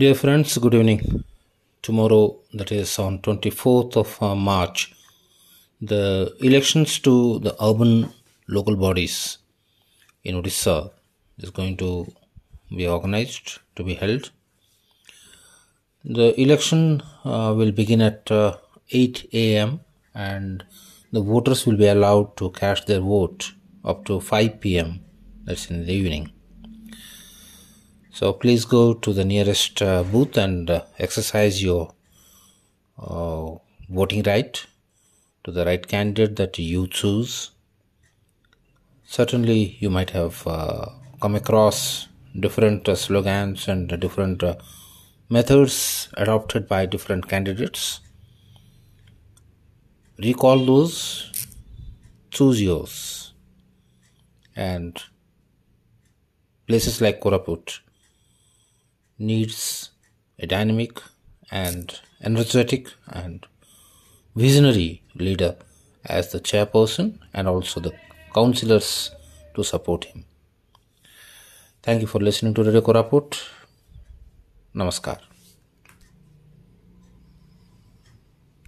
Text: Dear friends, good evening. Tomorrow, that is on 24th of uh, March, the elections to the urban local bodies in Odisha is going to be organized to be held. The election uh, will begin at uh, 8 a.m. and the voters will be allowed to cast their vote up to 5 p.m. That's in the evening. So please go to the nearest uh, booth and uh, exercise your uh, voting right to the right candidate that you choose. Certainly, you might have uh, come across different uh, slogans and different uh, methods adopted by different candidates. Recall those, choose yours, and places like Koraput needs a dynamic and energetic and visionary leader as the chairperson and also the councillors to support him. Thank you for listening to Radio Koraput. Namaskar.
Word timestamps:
Dear 0.00 0.14
friends, 0.14 0.56
good 0.58 0.74
evening. 0.74 1.24
Tomorrow, 1.82 2.36
that 2.54 2.70
is 2.70 3.00
on 3.00 3.18
24th 3.18 3.96
of 3.96 4.22
uh, 4.22 4.36
March, 4.36 4.94
the 5.80 6.32
elections 6.38 7.00
to 7.00 7.40
the 7.40 7.56
urban 7.60 8.08
local 8.46 8.76
bodies 8.76 9.38
in 10.22 10.36
Odisha 10.40 10.92
is 11.38 11.50
going 11.50 11.76
to 11.78 12.06
be 12.70 12.86
organized 12.86 13.58
to 13.74 13.82
be 13.82 13.94
held. 13.94 14.30
The 16.04 16.40
election 16.40 17.02
uh, 17.24 17.52
will 17.56 17.72
begin 17.72 18.00
at 18.00 18.30
uh, 18.30 18.58
8 18.92 19.30
a.m. 19.32 19.80
and 20.14 20.64
the 21.10 21.22
voters 21.22 21.66
will 21.66 21.76
be 21.76 21.88
allowed 21.88 22.36
to 22.36 22.52
cast 22.52 22.86
their 22.86 23.00
vote 23.00 23.50
up 23.84 24.04
to 24.04 24.20
5 24.20 24.60
p.m. 24.60 25.00
That's 25.42 25.68
in 25.70 25.86
the 25.86 25.92
evening. 25.92 26.37
So 28.18 28.32
please 28.32 28.64
go 28.64 28.94
to 28.94 29.12
the 29.12 29.24
nearest 29.24 29.80
uh, 29.80 30.02
booth 30.02 30.36
and 30.36 30.68
uh, 30.68 30.82
exercise 30.98 31.62
your 31.62 31.94
uh, 32.98 33.54
voting 33.88 34.24
right 34.24 34.66
to 35.44 35.52
the 35.52 35.64
right 35.64 35.86
candidate 35.86 36.34
that 36.34 36.58
you 36.58 36.88
choose. 36.88 37.52
Certainly, 39.04 39.76
you 39.78 39.88
might 39.88 40.10
have 40.10 40.44
uh, 40.48 40.86
come 41.22 41.36
across 41.36 42.08
different 42.40 42.88
uh, 42.88 42.96
slogans 42.96 43.68
and 43.68 43.88
different 44.00 44.42
uh, 44.42 44.56
methods 45.28 46.08
adopted 46.14 46.66
by 46.66 46.86
different 46.86 47.28
candidates. 47.28 48.00
Recall 50.18 50.66
those, 50.66 51.30
choose 52.32 52.60
yours, 52.60 53.32
and 54.56 55.00
places 56.66 57.00
like 57.00 57.20
Koraput 57.20 57.78
needs 59.18 59.90
a 60.38 60.46
dynamic 60.46 61.00
and 61.50 62.00
energetic 62.22 62.88
and 63.08 63.46
visionary 64.36 65.02
leader 65.14 65.56
as 66.04 66.32
the 66.32 66.40
chairperson 66.40 67.18
and 67.34 67.48
also 67.48 67.80
the 67.80 67.92
councillors 68.34 69.10
to 69.54 69.64
support 69.64 70.04
him. 70.04 70.24
Thank 71.82 72.02
you 72.02 72.06
for 72.06 72.20
listening 72.20 72.54
to 72.54 72.62
Radio 72.62 72.80
Koraput. 72.80 73.36
Namaskar. 74.74 75.18